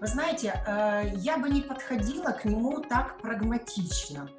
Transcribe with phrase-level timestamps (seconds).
[0.00, 4.30] Вы знаете, э, я бы не подходила к нему так прагматично.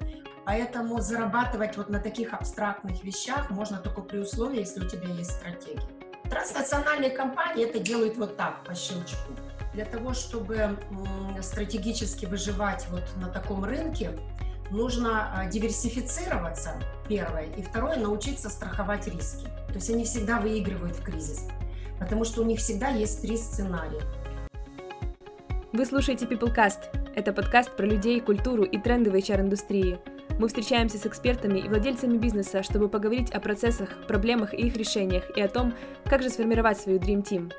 [0.44, 5.30] Поэтому зарабатывать вот на таких абстрактных вещах можно только при условии, если у тебя есть
[5.30, 5.86] стратегия.
[6.24, 9.34] Транснациональные компании это делают вот так, по щелчку.
[9.72, 10.76] Для того, чтобы
[11.40, 14.18] стратегически выживать вот на таком рынке,
[14.70, 16.72] нужно а, диверсифицироваться,
[17.08, 19.46] первое, и второе, научиться страховать риски.
[19.68, 21.46] То есть они всегда выигрывают в кризис,
[22.00, 24.02] потому что у них всегда есть три сценария.
[25.72, 27.14] Вы слушаете PeopleCast.
[27.14, 29.98] Это подкаст про людей, культуру и тренды в HR-индустрии.
[30.38, 35.24] Мы встречаемся с экспертами и владельцами бизнеса, чтобы поговорить о процессах, проблемах и их решениях,
[35.34, 35.72] и о том,
[36.04, 37.50] как же сформировать свою Dream Team.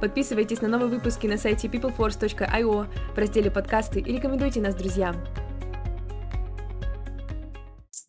[0.00, 5.16] Подписывайтесь на новые выпуски на сайте peopleforce.io в разделе «Подкасты» и рекомендуйте нас друзьям.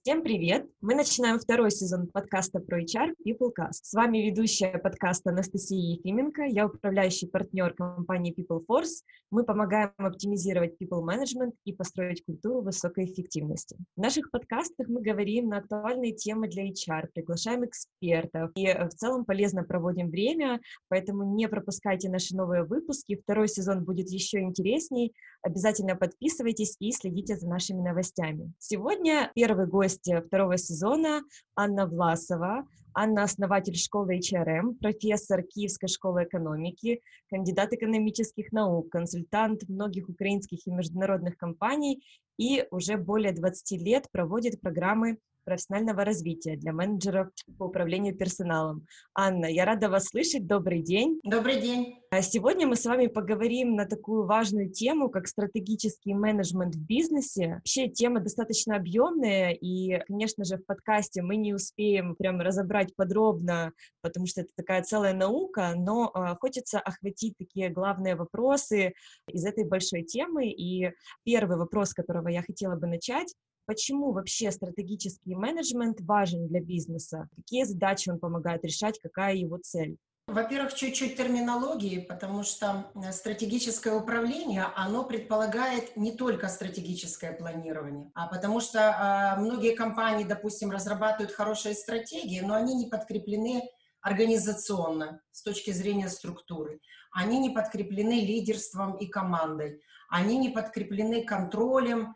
[0.07, 0.67] Всем привет!
[0.81, 3.79] Мы начинаем второй сезон подкаста про HR PeopleCast.
[3.81, 9.01] С вами ведущая подкаста Анастасия Ефименко, я управляющий партнер компании PeopleForce.
[9.31, 13.77] Мы помогаем оптимизировать people management и построить культуру высокой эффективности.
[13.97, 19.25] В наших подкастах мы говорим на актуальные темы для HR, приглашаем экспертов и в целом
[19.25, 23.19] полезно проводим время, поэтому не пропускайте наши новые выпуски.
[23.23, 25.15] Второй сезон будет еще интересней.
[25.41, 28.53] Обязательно подписывайтесь и следите за нашими новостями.
[28.59, 31.21] Сегодня первый гость гости второго сезона
[31.55, 32.67] Анна Власова.
[32.93, 40.71] Анна– основатель школы HRM, профессор Киевской школы экономики, кандидат экономических наук, консультант многих украинских и
[40.71, 42.01] международных компаний
[42.37, 48.85] и уже более 20 лет проводит программы профессионального развития для менеджеров по управлению персоналом.
[49.13, 50.47] Анна, я рада вас слышать.
[50.47, 51.19] Добрый день.
[51.23, 51.99] Добрый день.
[52.09, 57.55] А сегодня мы с вами поговорим на такую важную тему, как стратегический менеджмент в бизнесе.
[57.55, 63.73] Вообще тема достаточно объемная, и, конечно же, в подкасте мы не успеем прям разобрать подробно,
[64.01, 68.93] потому что это такая целая наука, но э, хочется охватить такие главные вопросы
[69.29, 70.47] из этой большой темы.
[70.47, 70.91] И
[71.23, 73.33] первый вопрос, с которого я хотела бы начать,
[73.65, 77.27] Почему вообще стратегический менеджмент важен для бизнеса?
[77.35, 78.99] Какие задачи он помогает решать?
[79.01, 79.97] Какая его цель?
[80.27, 88.25] Во-первых, чуть-чуть терминологии, потому что э, стратегическое управление, оно предполагает не только стратегическое планирование, а
[88.25, 93.69] потому что э, многие компании, допустим, разрабатывают хорошие стратегии, но они не подкреплены
[94.01, 96.79] организационно с точки зрения структуры.
[97.11, 99.79] Они не подкреплены лидерством и командой.
[100.09, 102.15] Они не подкреплены контролем, а,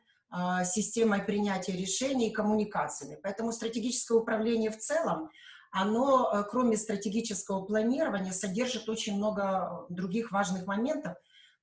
[0.64, 3.18] системой принятия решений и коммуникациями.
[3.24, 5.30] Поэтому стратегическое управление в целом,
[5.72, 11.16] оно, э, кроме стратегического планирования, содержит очень много других важных моментов,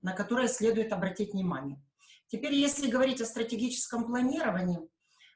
[0.02, 1.80] на которые следует обратить внимание.
[2.28, 4.80] Теперь, если говорить о стратегическом планировании,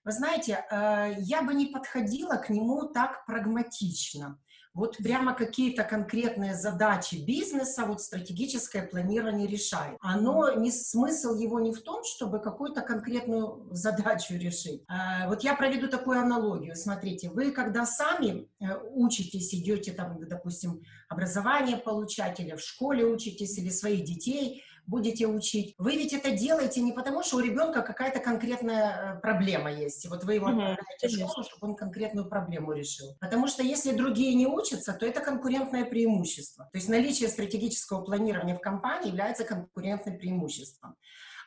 [0.04, 4.40] вы знаете, э, я бы не подходила к нему так прагматично
[4.74, 9.96] вот прямо какие-то конкретные задачи бизнеса, вот стратегическое планирование решает.
[10.00, 14.82] Оно, не, смысл его не в том, чтобы какую-то конкретную задачу решить.
[14.88, 16.76] А, вот я проведу такую аналогию.
[16.76, 23.58] Смотрите, вы когда сами э, учитесь, идете там, допустим, образование получать, или в школе учитесь,
[23.58, 25.74] или своих детей будете учить.
[25.78, 30.08] Вы ведь это делаете не потому, что у ребенка какая-то конкретная э, проблема есть, и
[30.08, 33.16] вот вы его отправляете в школу, чтобы он конкретную проблему решил.
[33.20, 36.64] Потому что если другие не учатся, то это конкурентное преимущество.
[36.72, 40.96] То есть наличие стратегического планирования в компании является конкурентным преимуществом.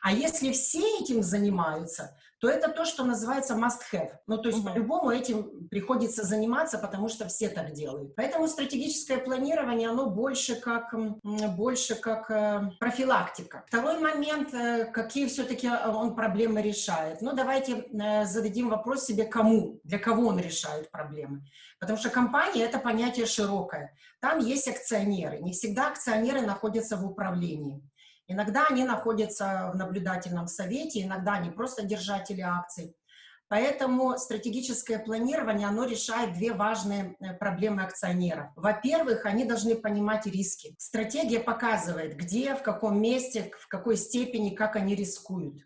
[0.00, 4.10] А если все этим занимаются, то это то, что называется must-have.
[4.26, 4.72] Ну, то есть uh-huh.
[4.74, 8.14] по-любому этим приходится заниматься, потому что все так делают.
[8.16, 10.94] Поэтому стратегическое планирование, оно больше как,
[11.56, 13.64] больше как э, профилактика.
[13.66, 17.22] Второй момент, э, какие все-таки э, он проблемы решает.
[17.22, 17.86] Ну, давайте
[18.26, 21.46] зададим вопрос себе, кому, для кого он решает проблемы.
[21.80, 23.96] Потому что компания— это понятие широкое.
[24.20, 25.38] Там есть акционеры.
[25.38, 27.82] Не всегда акционеры находятся в управлении.
[28.26, 32.96] Иногда они находятся в наблюдательном совете, иногда они просто держатели акций.
[33.48, 38.46] Поэтому стратегическое планирование, оно решает две важные э, проблемы акционеров.
[38.56, 40.74] Во-первых, они должны понимать риски.
[40.78, 45.62] Стратегия показывает, где, в каком месте, в какой степени, как они рискуют.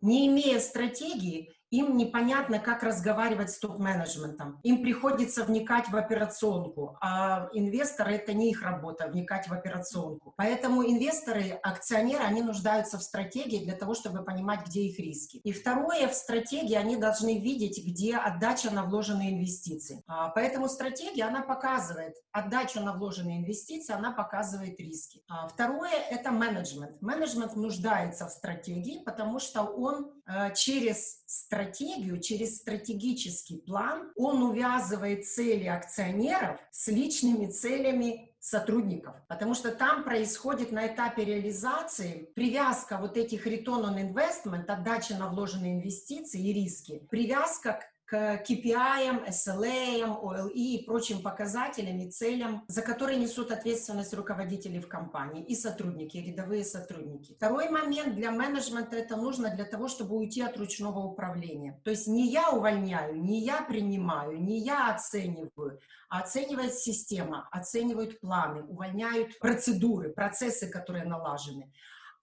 [0.00, 4.60] Не имея стратегии, им непонятно, как разговаривать с топ-менеджментом.
[4.62, 10.32] Им приходится вникать в операционку, а инвесторы— это не их работа, вникать в операционку.
[10.36, 15.38] Поэтому инвесторы, акционеры, они нуждаются в стратегии для того, чтобы понимать, где их риски.
[15.38, 20.02] И второе, в стратегии они должны видеть, где отдача на вложенные инвестиции.
[20.06, 25.22] А, поэтому стратегия, она показывает отдачу на вложенные инвестиции, она показывает риски.
[25.28, 27.00] А, второе— это менеджмент.
[27.02, 30.15] Менеджмент нуждается в стратегии, потому что он
[30.54, 39.72] через стратегию, через стратегический план, он увязывает цели акционеров с личными целями сотрудников, потому что
[39.72, 46.40] там происходит на этапе реализации привязка вот этих return on investment, отдача на вложенные инвестиции
[46.40, 53.18] и риски, привязка к к KPI, SLA, OLE и прочим показателям и целям, за которые
[53.18, 57.34] несут ответственность руководители в компании и сотрудники, и рядовые сотрудники.
[57.34, 61.80] Второй момент для менеджмента это нужно для того, чтобы уйти от ручного управления.
[61.82, 68.20] То есть не я увольняю, не я принимаю, не я оцениваю, а оценивает система, оценивают
[68.20, 71.72] планы, увольняют процедуры, процессы, которые налажены.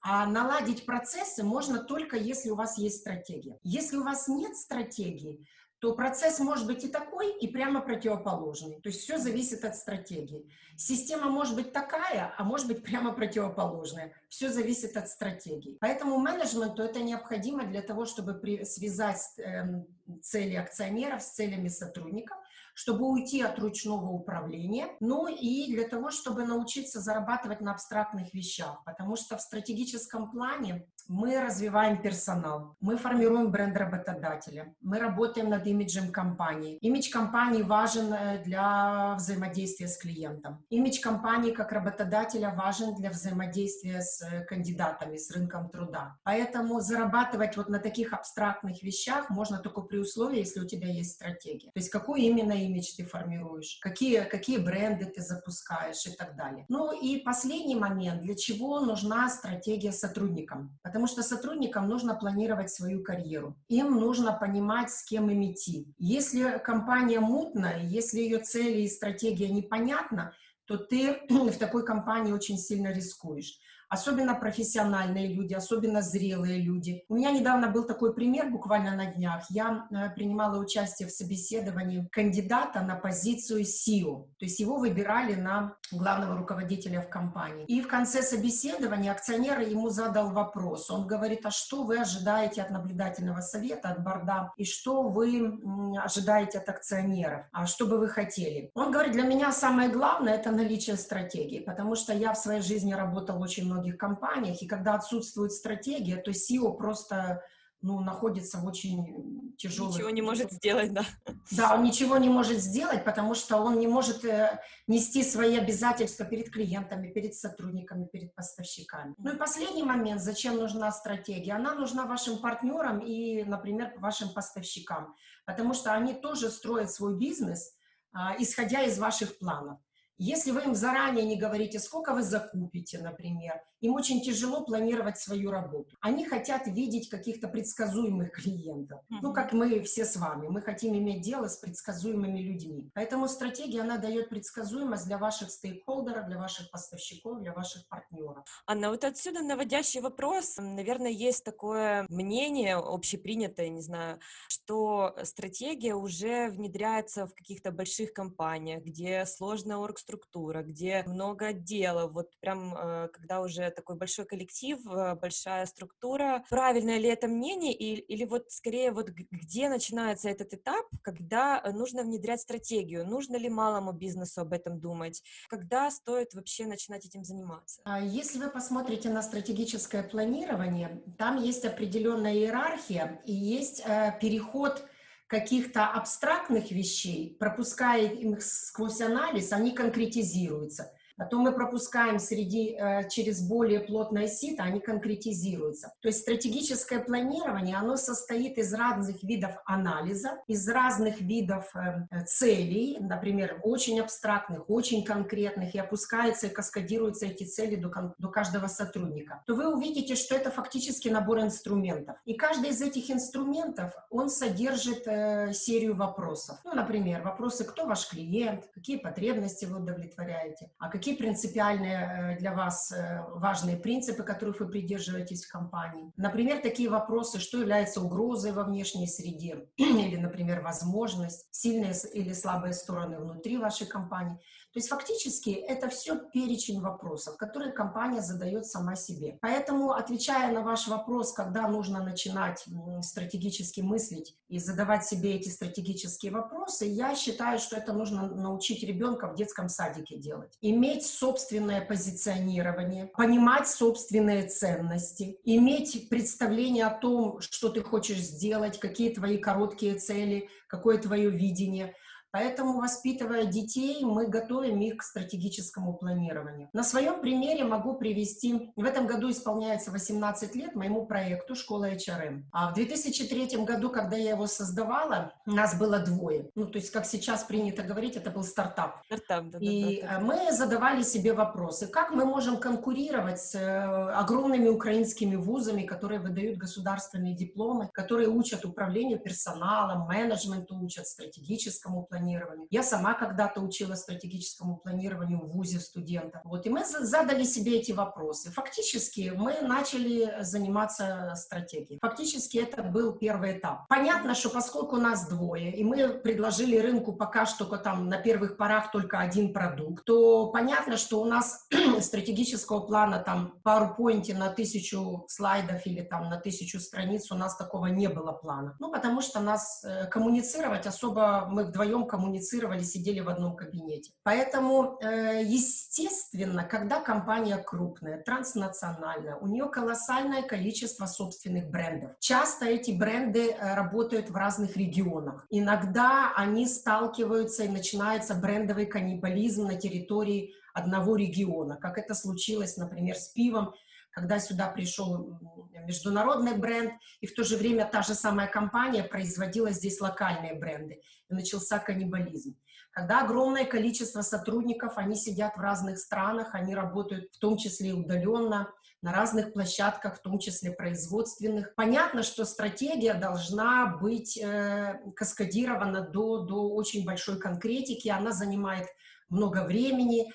[0.06, 3.58] А наладить процессы можно только если у вас есть стратегия.
[3.64, 5.46] Если у вас нет стратегии,
[5.84, 8.80] то процесс может быть и такой, и прямо противоположный.
[8.80, 10.50] То есть все зависит от стратегии.
[10.78, 14.14] Система может быть такая, а может быть прямо противоположная.
[14.30, 15.78] Все зависит от стратегии.
[15.82, 19.84] Поэтому менеджменту это необходимо для того, чтобы при, связать э,
[20.22, 22.38] цели акционеров с целями сотрудников,
[22.76, 28.82] чтобы уйти от ручного управления, ну и для того, чтобы научиться зарабатывать на абстрактных вещах,
[28.86, 35.66] потому что в стратегическом плане мы развиваем персонал, мы формируем бренд работодателя, мы работаем над
[35.68, 36.78] имиджем компании.
[36.82, 40.64] Имидж компании важен э, для взаимодействия с клиентом.
[40.70, 46.16] Имидж компании как работодателя важен для взаимодействия с э, кандидатами, с рынком труда.
[46.24, 51.14] Поэтому зарабатывать вот на таких абстрактных вещах можно только при условии, если у тебя есть
[51.14, 51.72] стратегия.
[51.72, 56.66] То есть какой именно имидж ты формируешь, какие, какие бренды ты запускаешь и так далее.
[56.70, 60.78] Ну и последний момент, для чего нужна стратегия сотрудникам?
[60.94, 63.58] Потому что сотрудникам нужно планировать свою карьеру.
[63.68, 65.92] Им нужно понимать, с кем им идти.
[65.98, 70.36] Если компания мутная, если ее цели и стратегия непонятна,
[70.66, 73.58] то ты в такой компании очень сильно рискуешь
[73.94, 77.04] особенно профессиональные люди, особенно зрелые люди.
[77.10, 79.46] У меня недавно был такой пример, буквально на днях.
[79.50, 85.76] Я э, принимала участие в собеседовании кандидата на позицию CEO, то есть его выбирали на
[85.92, 87.66] главного руководителя в компании.
[87.66, 90.90] И в конце собеседования акционер ему задал вопрос.
[90.90, 95.60] Он говорит, а что вы ожидаете от наблюдательного совета, от борда, и что вы
[96.04, 98.72] ожидаете от акционеров, а что бы вы хотели?
[98.74, 102.94] Он говорит, для меня самое главное– это наличие стратегии, потому что я в своей жизни
[102.94, 107.44] работал очень много многих компаниях, и когда отсутствует стратегия, то SEO просто
[107.82, 109.92] ну, находится в очень тяжелом...
[109.92, 111.04] Ничего не может сделать, да.
[111.52, 114.58] Да, он ничего не может сделать, потому что он не может э,
[114.88, 119.16] нести свои обязательства перед клиентами, перед сотрудниками, перед поставщиками.
[119.18, 121.56] Ну и последний момент, зачем нужна стратегия?
[121.56, 125.14] Она нужна вашим партнерам и, например, вашим поставщикам,
[125.46, 127.76] потому что они тоже строят свой бизнес,
[128.14, 129.78] э, исходя из ваших планов.
[130.18, 135.52] Если вы им заранее не говорите, сколько вы закупите, например, им очень тяжело планировать свою
[135.52, 135.98] работу.
[136.00, 139.02] Они хотят видеть каких-то предсказуемых клиентов.
[139.02, 139.18] Mm-hmm.
[139.22, 140.48] Ну, как мы все с вами.
[140.48, 142.90] Мы хотим иметь дело с предсказуемыми людьми.
[142.94, 148.46] Поэтому стратегия, она дает предсказуемость для ваших стейкхолдеров, для ваших поставщиков, для ваших партнеров.
[148.66, 150.56] Анна, вот отсюда наводящий вопрос.
[150.58, 158.84] Наверное, есть такое мнение общепринятое, не знаю, что стратегия уже внедряется в каких-то больших компаниях,
[158.84, 162.12] где сложная оргструктура, где много отделов.
[162.14, 166.44] Вот прям, э, когда уже такой большой коллектив, э, большая структура.
[166.50, 171.72] Правильное ли это мнение или, или вот скорее вот где начинается этот этап, когда э,
[171.72, 173.06] нужно внедрять стратегию?
[173.06, 175.24] Нужно ли малому бизнесу об этом думать?
[175.50, 177.82] Когда стоит вообще начинать этим заниматься?
[177.86, 183.84] А если вы посмотрите на стратегическое планирование, там есть определенная иерархия и есть
[184.22, 184.86] переход
[185.28, 190.92] каких-то абстрактных вещей, пропуская их сквозь анализ, они конкретизируются.
[191.18, 195.94] Потом мы пропускаем среди, э, через более плотное сито, они конкретизируются.
[196.02, 202.98] То есть стратегическое планирование, оно состоит из разных видов анализа, из разных видов э, целей,
[203.00, 209.44] например, очень абстрактных, очень конкретных, и опускаются и каскадируются эти цели до, до каждого сотрудника.
[209.46, 212.18] То вы увидите, что это фактически набор инструментов.
[212.26, 216.58] И каждый из этих инструментов, он содержит э, серию вопросов.
[216.64, 222.40] Ну, например, вопросы, кто ваш клиент, какие потребности вы удовлетворяете, а какие какие принципиальные э,
[222.40, 226.14] для вас э, важные принципы, которых вы придерживаетесь в компании.
[226.16, 232.74] Например, такие вопросы, что является угрозой во внешней среде, или, например, возможность, сильные или слабые
[232.74, 234.40] стороны внутри вашей компании.
[234.74, 239.38] То есть фактически это все перечень вопросов, которые компания задает сама себе.
[239.40, 242.66] Поэтому, отвечая на ваш вопрос, когда нужно начинать
[243.02, 249.28] стратегически мыслить и задавать себе эти стратегические вопросы, я считаю, что это нужно научить ребенка
[249.28, 250.58] в детском садике делать.
[250.94, 259.12] Иметь собственное позиционирование, понимать собственные ценности, иметь представление о том, что ты хочешь сделать, какие
[259.12, 261.96] твои короткие цели, какое твое видение–
[262.34, 266.68] Поэтому, воспитывая детей, мы готовим их к стратегическому планированию.
[266.74, 272.46] На своем примере могу привести, в этом году исполняется 18 лет моему проекту «Школа HRM».
[272.52, 276.50] А в 2003 году, когда я его создавала, нас было двое.
[276.56, 279.04] Ну, то есть, как сейчас принято говорить, это был стартап.
[279.06, 280.26] Стартап, да, И да, да, да.
[280.26, 286.58] мы задавали себе вопросы, как мы можем конкурировать с э, огромными украинскими вузами, которые выдают
[286.58, 292.23] государственные дипломы, которые учат управлению персоналом, менеджменту учат, стратегическому планированию.
[292.70, 296.42] Я сама когда-то учила стратегическому планированию в ВУЗе студентов.
[296.44, 298.52] Вот, и мы задали себе эти вопросы.
[298.52, 302.00] Фактически мы начали заниматься стратегией.
[302.02, 303.88] Фактически это был первый этап.
[303.88, 308.92] Понятно, что поскольку нас двое, и мы предложили рынку пока что там на первых порах
[308.92, 311.68] только один продукт, то понятно, что у нас
[312.02, 317.88] стратегического плана там PowerPoint на тысячу слайдов или там на тысячу страниц у нас такого
[317.88, 318.76] не было плана.
[318.80, 324.12] Ну, потому что нас э, коммуницировать особо, мы вдвоем коммуницировали, сидели в одном кабинете.
[324.22, 332.12] Поэтому, э, естественно, когда компания крупная, транснациональная, у нее колоссальное количество собственных брендов.
[332.20, 335.48] Часто эти бренды э, работают в разных регионах.
[335.50, 343.16] Иногда они сталкиваются и начинается брендовый каннибализм на территории одного региона, как это случилось, например,
[343.16, 343.74] с пивом,
[344.14, 345.40] когда сюда пришел
[345.86, 351.02] международный бренд, и в то же время та же самая компания производила здесь локальные бренды,
[351.30, 352.56] и начался каннибализм.
[352.92, 358.72] Когда огромное количество сотрудников, они сидят в разных странах, они работают в том числе удаленно,
[359.02, 361.76] на разных площадках, в том числе производственных.
[361.76, 368.88] Понятно, что стратегия должна быть э, каскадирована до, до очень большой конкретики, она занимает
[369.28, 370.32] много времени,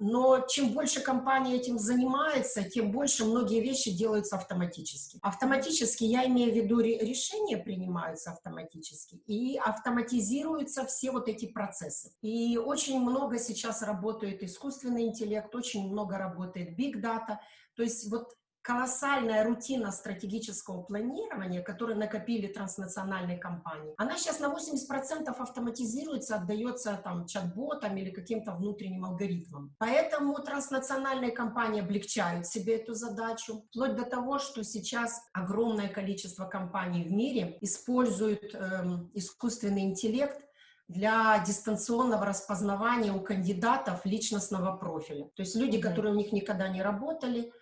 [0.00, 5.18] но чем больше компания этим занимается, тем больше многие вещи делаются автоматически.
[5.22, 12.12] Автоматически, я имею в виду, решения принимаются автоматически, и автоматизируются все вот эти процессы.
[12.20, 17.38] И очень много сейчас работает искусственный интеллект, очень много работает big data,
[17.76, 18.34] то есть вот
[18.64, 27.26] колоссальная рутина стратегического планирования, которую накопили транснациональные компании, она сейчас на 80% автоматизируется, отдается там
[27.26, 29.74] чат-ботам или каким-то внутренним алгоритмам.
[29.78, 37.04] Поэтому транснациональные компании облегчают себе эту задачу, вплоть до того, что сейчас огромное количество компаний
[37.04, 40.40] в мире используют эм, искусственный интеллект
[40.88, 45.24] для дистанционного распознавания у кандидатов личностного профиля.
[45.34, 47.52] То есть люди, которые у них никогда не работали,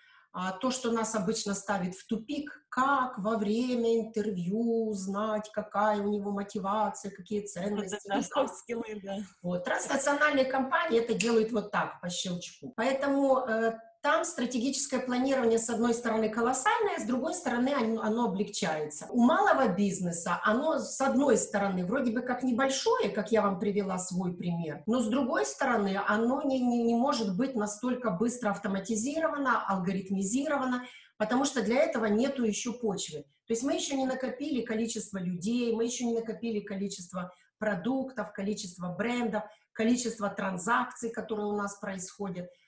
[0.60, 6.30] то, что нас обычно ставит в тупик, как во время интервью узнать, какая у него
[6.30, 8.08] мотивация, какие ценности.
[8.08, 9.16] Да, да, скиллы, да.
[9.42, 9.64] Вот.
[9.64, 12.72] Транснациональные компании это делают вот так, по щелчку.
[12.76, 19.06] Поэтому э, там стратегическое планирование, с одной стороны, колоссальное, с другой стороны, оно, оно облегчается.
[19.11, 23.99] У малого бизнеса оно, с одной стороны, вроде бы как небольшое, как я вам привела
[23.99, 29.64] свой пример, но с другой стороны, оно не, не, не может быть настолько быстро автоматизировано,
[29.68, 30.85] алгоритмизировано,
[31.16, 33.21] потому что для этого нету еще почвы.
[33.47, 38.88] То есть мы еще не накопили количество людей, мы еще не накопили количество продуктов, количество
[38.88, 42.49] брендов, количество транзакций, которые у нас происходят–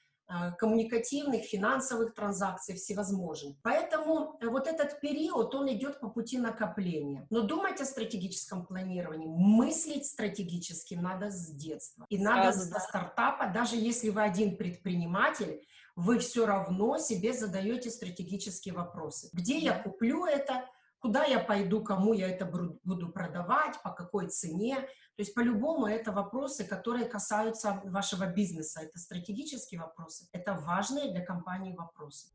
[0.59, 3.57] коммуникативных, финансовых транзакций всевозможных.
[3.63, 7.27] Поэтому э, вот этот период, он идет по пути накопления.
[7.31, 12.07] Но думать о стратегическом планировании, мыслить стратегически надо с детства.
[12.09, 12.81] И надо Сразу, с да.
[12.81, 15.63] стартапа, даже если вы один предприниматель,
[15.97, 19.29] вы все равно себе задаете стратегические вопросы.
[19.33, 20.65] Где я куплю это?
[20.99, 26.11] Куда я пойду, кому я это буду продавать, по какой цене, то есть по-любому это
[26.11, 28.81] вопросы, которые касаются вашего бизнеса.
[28.83, 32.29] Это стратегические вопросы, это важные для компании вопросы.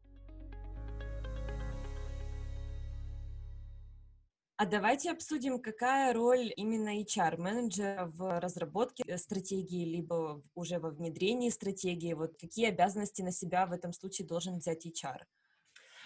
[4.55, 12.13] А давайте обсудим, какая роль именно HR-менеджера в разработке стратегии, либо уже во внедрении стратегии.
[12.13, 15.24] Вот какие обязанности на себя в этом случае должен взять HR?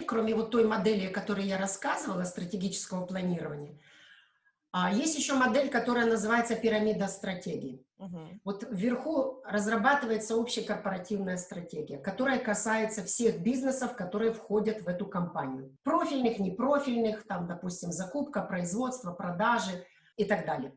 [0.05, 3.79] Кроме вот той модели, о которой я рассказывала, стратегического планирования,
[4.91, 7.85] есть еще модель, которая называется пирамида стратегий.
[7.99, 8.19] Угу.
[8.43, 15.77] Вот вверху разрабатывается общая корпоративная стратегия, которая касается всех бизнесов, которые входят в эту компанию.
[15.83, 19.85] Профильных, непрофильных, там, допустим, закупка, производство, продажи
[20.17, 20.73] и так далее.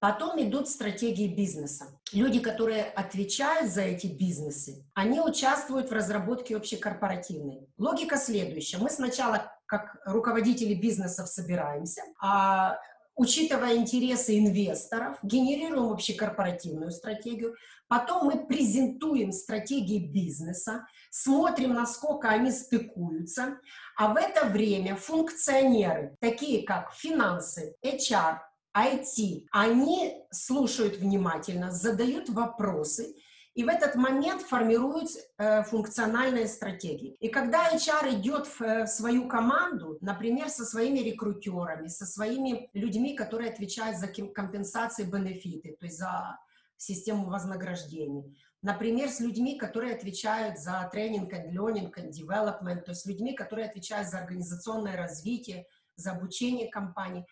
[0.00, 1.98] Потом идут стратегии бизнеса.
[2.12, 7.68] Люди, которые отвечают за эти бизнесы, они участвуют в разработке общекорпоративной.
[7.76, 8.78] Логика следующая.
[8.78, 12.78] Мы сначала, как руководители бизнесов, собираемся, а
[13.14, 17.54] учитывая интересы инвесторов, генерируем общекорпоративную стратегию,
[17.88, 23.58] потом мы презентуем стратегии бизнеса, смотрим, насколько они стыкуются,
[23.96, 28.38] а в это время функционеры, такие как финансы, HR,
[28.76, 29.46] IT.
[29.50, 33.14] Они слушают внимательно, задают вопросы,
[33.54, 37.16] и в этот момент формируют э, функциональные стратегии.
[37.18, 43.16] И когда HR идет в э, свою команду, например, со своими рекрутерами, со своими людьми,
[43.16, 46.38] которые отвечают за компенсации бенефиты, то есть за
[46.76, 53.04] систему вознаграждений, например, с людьми, которые отвечают за тренинг and learning and development, то есть
[53.06, 55.66] людьми, которые отвечают за организационное развитие,
[55.96, 57.26] за обучение компаний,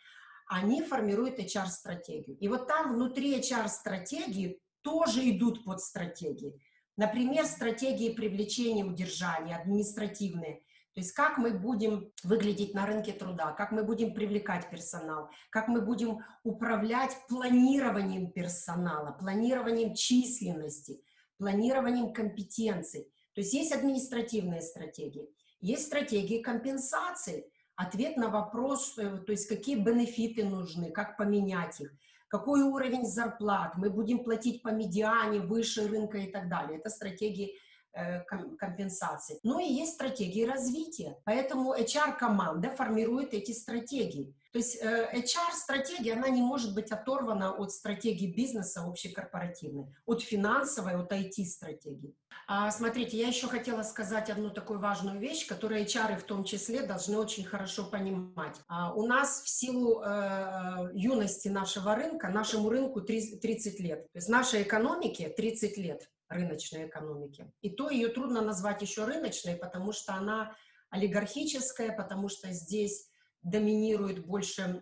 [0.48, 2.37] они формируют HR-стратегию.
[2.38, 6.61] И вот там внутри HR-стратегии тоже идут под стратегии.
[6.97, 10.62] Например, стратегии привлечения, удержания, административные.
[10.94, 15.68] То есть как мы будем выглядеть на рынке труда, как мы будем привлекать персонал, как
[15.68, 21.00] мы будем управлять планированием персонала, планированием численности,
[21.37, 23.04] планированием компетенций.
[23.35, 25.28] То есть есть административные стратегии,
[25.61, 31.92] есть стратегии компенсации, ответ на вопрос, э, то есть какие бенефиты нужны, как поменять их,
[32.28, 36.78] какой уровень зарплат, мы будем платить по медиане, выше рынка и так далее.
[36.78, 37.54] Это стратегии
[37.94, 39.38] э, компенсации.
[39.42, 41.16] Ну и есть стратегии развития.
[41.25, 44.35] Поэтому HR-команда формирует эти стратегии.
[44.58, 50.96] То есть э, HR-стратегия, она не может быть оторвана от стратегии бизнеса общекорпоративной, от финансовой,
[50.96, 52.16] от IT-стратегии.
[52.48, 56.82] А, смотрите, я еще хотела сказать одну такую важную вещь, которую HR в том числе
[56.82, 58.56] должны очень хорошо понимать.
[58.66, 64.10] А, у нас в силу э, юности нашего рынка, нашему рынку 30 лет.
[64.12, 67.48] То есть нашей экономике 30 лет рыночной экономики.
[67.60, 70.56] И то ее трудно назвать еще рыночной, потому что она
[70.90, 73.08] олигархическая, потому что здесь
[73.42, 74.80] доминирует больше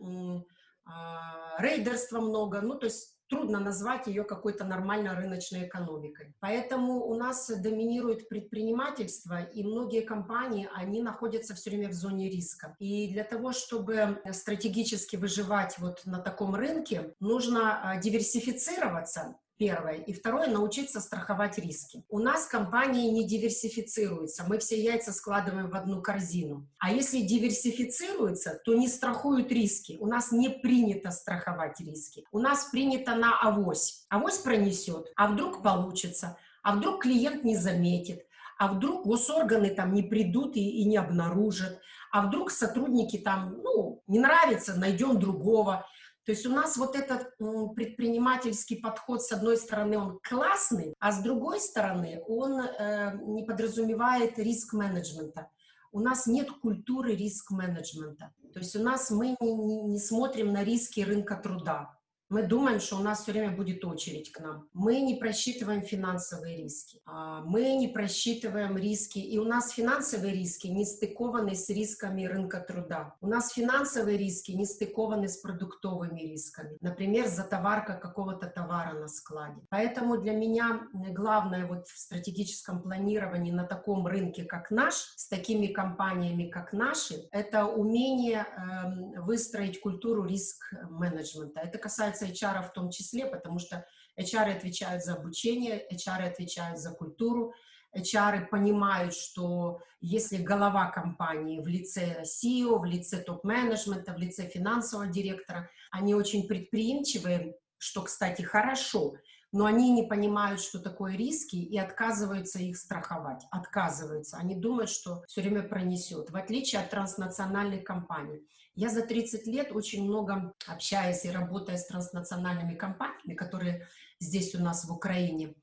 [0.84, 6.34] а, рейдерства много, ну, то есть трудно назвать ее какой-то нормально рыночной экономикой.
[6.40, 12.76] Поэтому у нас доминирует предпринимательство, и многие компании, они находятся все время в зоне риска.
[12.78, 19.94] И для того, чтобы стратегически выживать вот на таком рынке, нужно а, диверсифицироваться, Первое.
[19.94, 22.04] И второе, научиться страховать риски.
[22.10, 24.44] У нас компании не диверсифицируются.
[24.46, 26.68] Мы все яйца складываем в одну корзину.
[26.78, 29.96] А если диверсифицируются, то не страхуют риски.
[29.98, 32.24] У нас не принято страховать риски.
[32.32, 34.04] У нас принято на авось.
[34.10, 38.26] Авось пронесет, а вдруг получится, а вдруг клиент не заметит,
[38.58, 41.80] а вдруг госорганы там не придут и, и не обнаружат,
[42.12, 45.86] а вдруг сотрудники там, ну, не нравится, найдем другого.
[46.26, 47.36] То есть у нас вот этот
[47.76, 54.36] предпринимательский подход, с одной стороны, он классный, а с другой стороны, он э, не подразумевает
[54.36, 55.48] риск-менеджмента.
[55.92, 58.32] У нас нет культуры риск-менеджмента.
[58.52, 61.95] То есть у нас мы не, не, не смотрим на риски рынка труда.
[62.28, 64.68] Мы думаем, что у нас все время будет очередь к нам.
[64.72, 67.00] Мы не просчитываем финансовые риски.
[67.06, 69.18] А, мы не просчитываем риски.
[69.18, 73.14] И у нас финансовые риски не стыкованы с рисками рынка труда.
[73.20, 76.76] У нас финансовые риски не стыкованы с продуктовыми рисками.
[76.80, 79.62] Например, затоварка какого-то товара на складе.
[79.68, 85.68] Поэтому для меня главное вот в стратегическом планировании на таком рынке, как наш, с такими
[85.68, 91.60] компаниями, как наши, это умение э, выстроить культуру риск-менеджмента.
[91.60, 93.84] Это касается касается HR в том числе, потому что
[94.18, 97.52] HR отвечают за обучение, HR отвечают за культуру,
[97.96, 105.06] HR понимают, что если голова компании в лице CEO, в лице топ-менеджмента, в лице финансового
[105.06, 109.14] директора, они очень предприимчивые, что, кстати, хорошо,
[109.52, 113.46] но они не понимают, что такое риски, и отказываются их страховать.
[113.50, 114.36] Отказываются.
[114.36, 118.42] Они думают, что все время пронесет, в отличие от транснациональных компаний.
[118.76, 123.88] Я за 30 лет очень много общаясь и работая с транснациональными компаниями, которые
[124.20, 125.54] здесь у нас в Украине,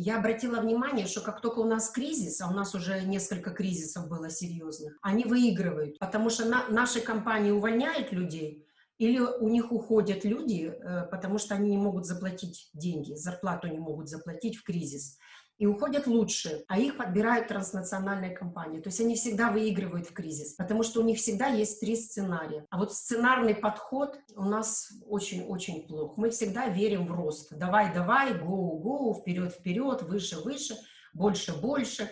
[0.00, 4.06] я обратила внимание, что как только у нас кризис, а у нас уже несколько кризисов
[4.06, 8.64] было серьезных, они выигрывают, потому что на, наши компании увольняют людей,
[8.98, 13.78] или у них уходят люди, э, потому что они не могут заплатить деньги, зарплату не
[13.78, 15.18] могут заплатить в кризис.
[15.58, 18.80] И уходят лучше, а их подбирают транснациональные компании.
[18.80, 22.64] То есть они всегда выигрывают в кризис, потому что у них всегда есть три сценария.
[22.70, 26.16] А вот сценарный подход у нас очень-очень плох.
[26.16, 27.48] Мы всегда верим в рост.
[27.50, 30.76] Давай, давай, go, go, вперед, вперед, выше, выше,
[31.12, 32.08] больше, больше.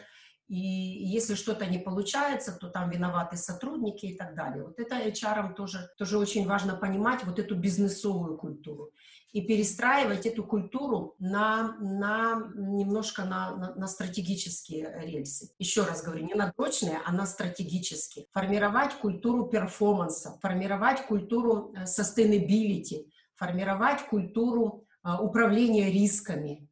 [0.49, 4.65] И если что-то не получается, то там виноваты сотрудники и так далее.
[4.65, 8.93] Вот это HR тоже, тоже очень важно понимать, вот эту бизнесовую культуру.
[9.33, 15.51] И перестраивать эту культуру на, на немножко на, на, на стратегические рельсы.
[15.59, 18.27] Еще раз говорю, не на точные, а на стратегические.
[18.33, 26.69] Формировать культуру перформанса, формировать культуру э, sustainability, формировать культуру э, управления рисками,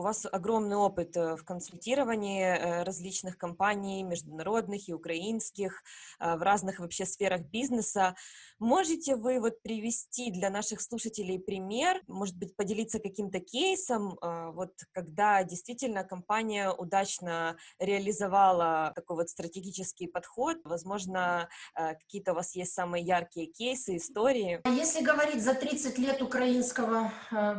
[0.00, 5.82] у вас огромный опыт э, в консультировании э, различных компаний, международных и украинских,
[6.18, 8.14] в разных вообще сферах бизнеса.
[8.58, 15.42] Можете вы вот привести для наших слушателей пример, может быть, поделиться каким-то кейсом, вот когда
[15.44, 20.58] действительно компания удачно реализовала такой вот стратегический подход?
[20.64, 24.60] Возможно, какие-то у вас есть самые яркие кейсы, истории?
[24.66, 27.12] Если говорить за 30 лет украинского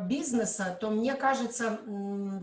[0.07, 1.79] бизнеса, то мне кажется,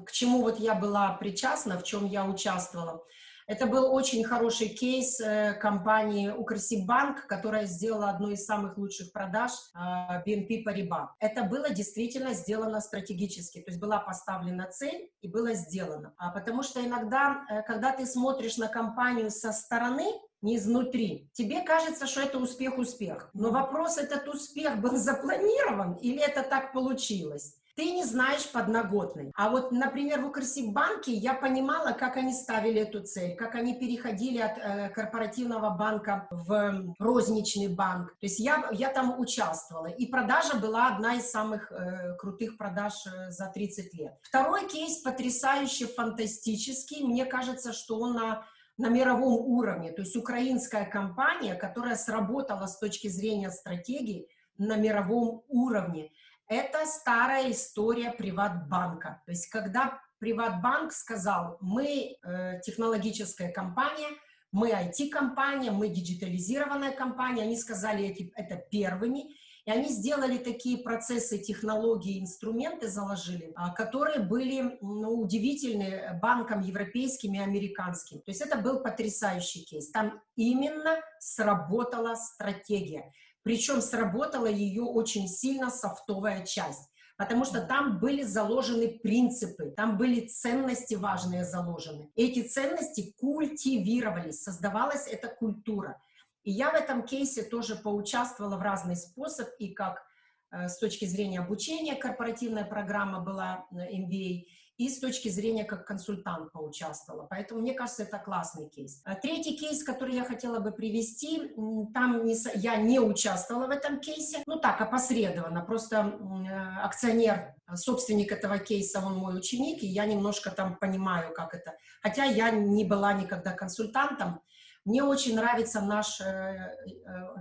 [0.07, 3.03] к чему вот я была причастна, в чем я участвовала.
[3.49, 9.53] Это был очень хороший кейс э, компании Укрсибанк, которая сделала одну из самых лучших продаж
[9.75, 11.07] BNP а, Paribas.
[11.19, 16.13] Это было действительно сделано стратегически, то есть была поставлена цель и было сделано.
[16.19, 21.31] А потому что иногда, э, когда ты смотришь на компанию со стороны, не изнутри.
[21.33, 23.31] Тебе кажется, что это успех-успех.
[23.33, 27.57] Но вопрос, этот успех был запланирован или это так получилось?
[27.79, 29.31] Ты не знаешь подноготной.
[29.37, 34.39] А вот, например, в Укрсибанке я понимала, как они ставили эту цель, как они переходили
[34.39, 38.11] от э, корпоративного банка в розничный банк.
[38.19, 39.87] То есть я, я там участвовала.
[39.87, 44.15] И продажа была одна из самых э, крутых продаж э, за 30 лет.
[44.23, 47.07] Второй кейс потрясающе фантастический.
[47.07, 48.45] Мне кажется, что он на
[48.77, 55.43] на мировом уровне, то есть украинская компания, которая сработала с точки зрения стратегии на мировом
[55.49, 56.13] уровне.
[56.49, 59.23] Это старая история Приватбанка.
[59.27, 64.09] То есть, когда Приватбанк сказал, мы э, технологическая компания,
[64.51, 71.37] мы IT-компания, мы диджитализированная компания, они сказали эти, это первыми, и они сделали такие процессы,
[71.37, 78.21] технологии, инструменты заложили, а, которые были ну, удивительны банкам европейским и американским.
[78.21, 79.91] То есть это был потрясающий кейс.
[79.91, 83.13] Там именно сработала стратегия.
[83.49, 90.29] Причем сработала ее очень сильно софтовая часть потому что там были заложены принципы, там были
[90.29, 92.11] ценности важные заложены.
[92.15, 96.01] Эти ценности культивировались, создавалась эта культура.
[96.45, 100.05] И я в этом кейсе тоже поучаствовала в разный способ, и как
[100.53, 104.45] э, с точки зрения обучения корпоративная программа была э, MBA,
[104.79, 107.27] и с точки зрения как консультант поучаствовала.
[107.29, 109.03] Поэтому мне кажется, это классный кейс.
[109.05, 111.53] А третий кейс, который я хотела бы привести,
[111.93, 118.31] там не, я не участвовала в этом кейсе, ну так, опосредованно, просто э, акционер, собственник
[118.31, 121.75] этого кейса, он мой ученик, и я немножко там понимаю, как это.
[122.01, 124.41] Хотя я не была никогда консультантом,
[124.85, 126.75] мне очень нравится наш э, э,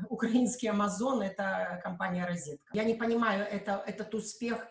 [0.09, 2.65] украинский Амазон, это компания «Розетка».
[2.73, 4.67] Я не понимаю, это, этот успех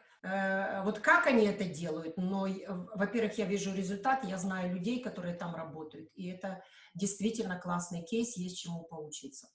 [0.85, 2.47] вот как они это делают, но,
[2.95, 6.63] во-первых, я вижу результат, я знаю людей, которые там работают, и это
[6.95, 9.49] действительно классный кейс, есть чему поучиться.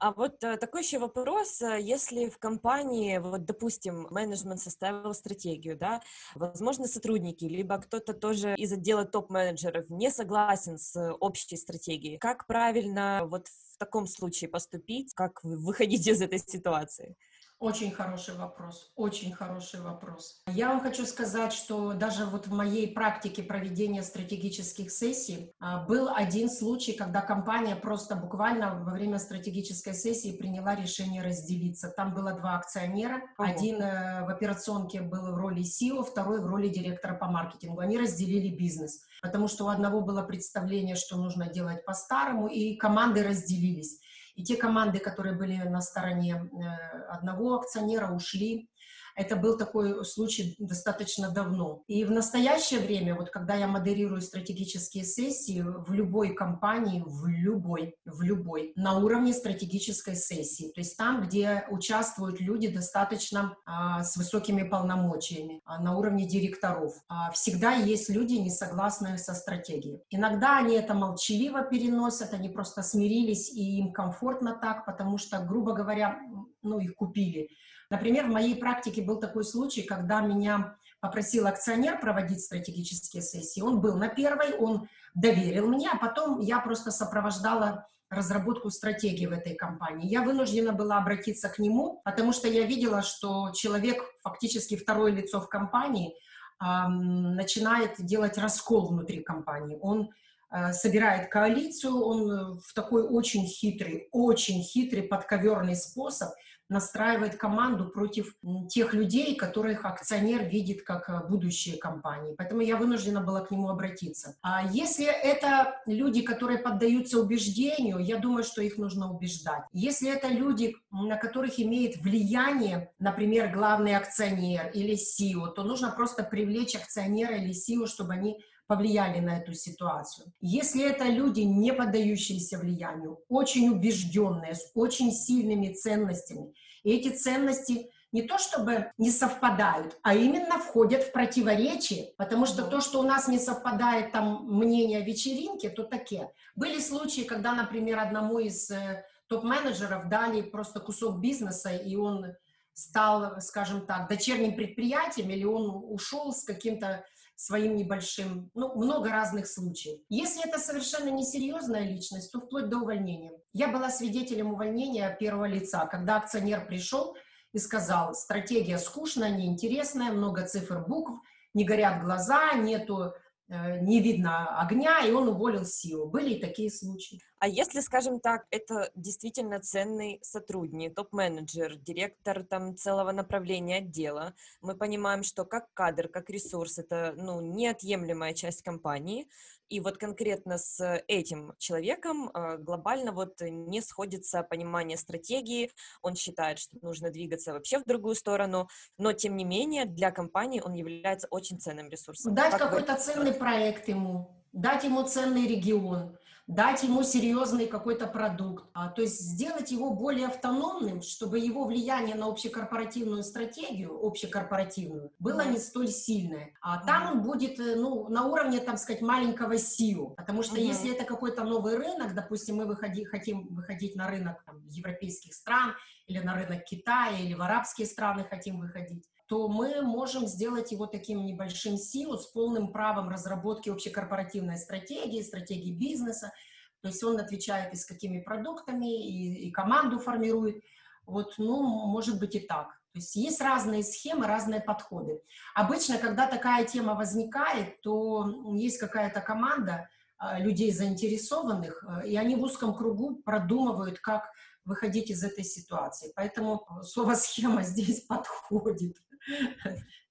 [0.00, 5.76] А вот э, такой еще вопрос, э, если в компании, вот, допустим, менеджмент составил стратегию,
[5.76, 6.00] да,
[6.34, 13.22] возможно, сотрудники, либо кто-то тоже из отдела топ-менеджеров не согласен с общей стратегией, как правильно
[13.24, 17.16] вот в таком случае поступить, как выходить из этой ситуации?
[17.60, 20.40] Очень хороший вопрос, очень хороший вопрос.
[20.46, 26.08] Я вам хочу сказать, что даже вот в моей практике проведения стратегических сессий а, был
[26.08, 31.88] один случай, когда компания просто буквально во время стратегической сессии приняла решение разделиться.
[31.88, 33.22] Там было два акционера.
[33.36, 33.48] Ого.
[33.48, 37.80] Один э, в операционке был в роли SEO, второй в роли директора по маркетингу.
[37.80, 43.24] Они разделили бизнес, потому что у одного было представление, что нужно делать по-старому, и команды
[43.24, 43.98] разделились.
[44.38, 48.70] И те команды, которые были на стороне э, одного акционера, ушли.
[49.18, 51.82] Это был такой случай достаточно давно.
[51.88, 57.96] И в настоящее время, вот когда я модерирую стратегические сессии в любой компании, в любой,
[58.04, 64.16] в любой, на уровне стратегической сессии, то есть там, где участвуют люди достаточно а, с
[64.16, 70.00] высокими полномочиями, а, на уровне директоров, а, всегда есть люди, не согласные со стратегией.
[70.10, 75.72] Иногда они это молчаливо переносят, они просто смирились, и им комфортно так, потому что, грубо
[75.72, 76.20] говоря,
[76.62, 77.48] ну, их купили.
[77.90, 83.60] Например, в моей практике был такой случай, когда меня попросил акционер проводить стратегические сессии.
[83.60, 89.32] Он был на первой, он доверил мне, а потом я просто сопровождала разработку стратегии в
[89.32, 90.08] этой компании.
[90.08, 95.40] Я вынуждена была обратиться к нему, потому что я видела, что человек, фактически второе лицо
[95.40, 96.14] в компании,
[96.60, 99.78] эм, начинает делать раскол внутри компании.
[99.82, 100.10] Он
[100.50, 106.30] э, собирает коалицию, он в такой очень хитрый, очень хитрый подковерный способ
[106.68, 108.34] настраивает команду против
[108.68, 112.34] тех людей, которых акционер видит как э, будущие компании.
[112.36, 114.36] Поэтому я вынуждена была к нему обратиться.
[114.42, 119.62] А если это люди, которые поддаются убеждению, я думаю, что их нужно убеждать.
[119.72, 126.22] Если это люди, на которых имеет влияние, например, главный акционер или CEO, то нужно просто
[126.22, 130.32] привлечь акционера или CEO, чтобы они повлияли на эту ситуацию.
[130.40, 136.54] Если это люди, не поддающиеся влиянию, очень убежденные, с очень сильными ценностями,
[136.84, 142.62] и эти ценности не то чтобы не совпадают, а именно входят в противоречие, потому что
[142.62, 146.30] то, что у нас не совпадает там мнение о вечеринке, то такие.
[146.54, 152.34] Были случаи, когда, например, одному из э, топ-менеджеров дали просто кусок бизнеса, и он
[152.72, 157.04] стал, скажем так, дочерним предприятием, или он ушел с каким-то
[157.38, 160.00] своим небольшим, ну, много разных случаев.
[160.08, 163.30] Если это совершенно несерьезная личность, то вплоть до увольнения.
[163.52, 167.16] Я была свидетелем увольнения первого лица, когда акционер пришел
[167.52, 171.12] и сказал, стратегия скучная, неинтересная, много цифр, букв,
[171.54, 173.12] не горят глаза, нету
[173.48, 176.06] не видно огня, и он уволил SEO.
[176.06, 177.20] Были и такие случаи.
[177.38, 184.74] А если, скажем так, это действительно ценный сотрудник, топ-менеджер, директор там целого направления отдела, мы
[184.74, 189.28] понимаем, что как кадр, как ресурс, это ну, неотъемлемая часть компании,
[189.68, 195.70] и вот конкретно с этим человеком э, глобально вот не сходится понимание стратегии,
[196.02, 200.60] он считает, что нужно двигаться вообще в другую сторону, но тем не менее для компании
[200.60, 202.34] он является очень ценным ресурсом.
[202.34, 206.16] Дать как какой-то ценный проект ему, дать ему ценный регион,
[206.48, 212.16] дать ему серьезный какой-то продукт, а, то есть сделать его более автономным, чтобы его влияние
[212.16, 216.54] на общекорпоративную стратегию, общекорпоративную, было не столь сильное.
[216.62, 220.64] А там он будет, э, ну, на уровне, там сказать, маленького SEO, потому что uh-huh.
[220.64, 225.74] если это какой-то новый рынок, допустим, мы выходи, хотим выходить на рынок там, европейских стран
[226.06, 230.86] или на рынок Китая или в арабские страны хотим выходить, то мы можем сделать его
[230.86, 236.32] таким небольшим SEO с полным правом разработки общекорпоративной стратегии, стратегии бизнеса.
[236.80, 240.62] То есть он отвечает и с какими продуктами, и, и команду формирует.
[241.04, 242.68] Вот, ну, может быть и так.
[242.92, 245.20] То есть есть разные схемы, разные подходы.
[245.54, 252.34] Обычно, когда такая тема возникает, то есть какая-то команда а, людей заинтересованных, а, и они
[252.34, 254.30] в узком кругу продумывают, как
[254.64, 256.12] выходить из этой ситуации.
[256.16, 258.96] Поэтому слово «схема» здесь подходит.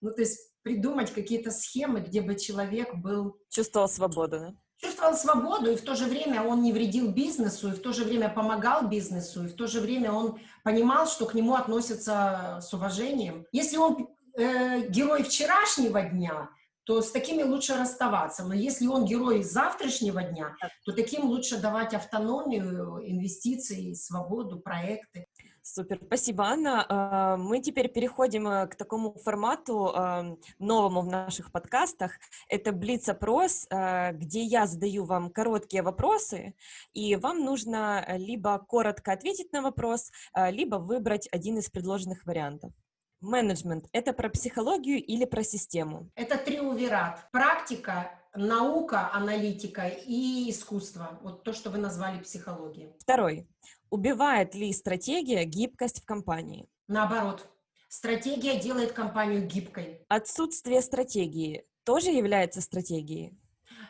[0.01, 3.37] Ну, то есть придумать какие-то схемы, где бы человек был...
[3.49, 4.53] Чувствовал свободу, да?
[4.79, 8.03] Чувствовал свободу, и в то же время он не вредил бизнесу, и в то же
[8.03, 12.71] время помогал бизнесу, и в то же время он понимал, что к нему относятся с
[12.73, 13.47] уважением.
[13.51, 16.49] Если он э, герой вчерашнего дня,
[16.87, 18.45] то с такими лучше расставаться.
[18.45, 25.25] Но если он герой завтрашнего дня, то таким лучше давать автономию, инвестиции, свободу, проекты.
[25.73, 26.85] Супер, спасибо, Анна.
[26.87, 32.13] А, мы теперь переходим э, к такому формату а, новому в наших подкастах.
[32.47, 36.53] Это Блиц-опрос, а, где я задаю вам короткие вопросы,
[36.93, 40.09] и вам нужно либо коротко ответить на вопрос,
[40.49, 42.71] либо выбрать один из предложенных вариантов.
[43.19, 46.09] Менеджмент– это про психологию или про систему?
[46.15, 47.29] Это триувират.
[47.31, 51.19] Практика, наука, аналитика и искусство.
[51.23, 52.93] Вот то, что вы назвали психологией.
[52.99, 53.47] Второй.
[53.89, 56.67] Убивает ли стратегия гибкость в компании?
[56.87, 57.47] Наоборот.
[57.89, 60.01] Стратегия делает компанию гибкой.
[60.09, 63.39] Отсутствие стратегии тоже является стратегией?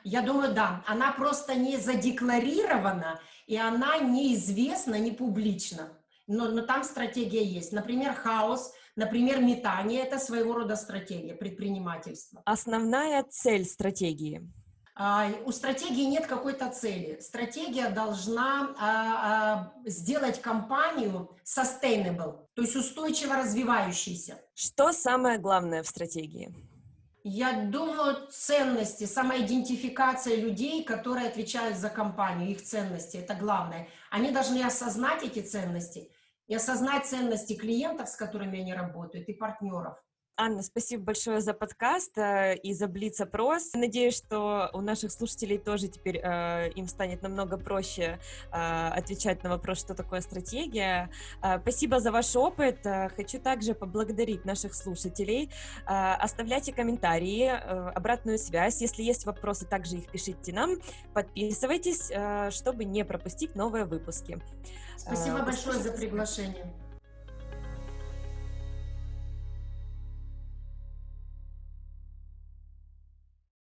[0.03, 0.83] Я думаю, да.
[0.85, 5.97] Она просто не задекларирована, и она неизвестна, не публична.
[6.27, 7.71] Но, но там стратегия есть.
[7.71, 12.43] Например, хаос, например, метание– это своего рода стратегия предпринимательства.
[12.45, 14.47] Основная цель стратегии–
[14.99, 17.19] а, у стратегии нет какой-то цели.
[17.21, 19.46] Стратегия должна а, а,
[19.87, 24.39] сделать компанию sustainable, то есть устойчиво развивающейся.
[24.53, 26.53] Что самое главное в стратегии?
[27.23, 33.89] Я думаю, ценности, самоидентификация людей, которые отвечают за компанию, их ценности, это главное.
[34.09, 36.09] Они должны осознать эти ценности
[36.47, 39.97] и осознать ценности клиентов, с которыми они работают, и партнеров.
[40.39, 43.73] Анна, спасибо большое за подкаст э, и за Блиц-опрос.
[43.73, 48.19] Надеюсь, что у наших слушателей тоже теперь э, им станет намного проще
[48.51, 51.09] э, отвечать на вопрос, что такое стратегия.
[51.41, 52.85] Э, спасибо за ваш опыт.
[52.85, 55.49] Э, хочу также поблагодарить наших слушателей.
[55.87, 58.79] Э, оставляйте комментарии, э, обратную связь.
[58.79, 60.75] Если есть вопросы, также их пишите нам.
[61.15, 64.39] Подписывайтесь, э, чтобы не пропустить новые выпуски.
[64.97, 66.71] Спасибо э, большое за приглашение.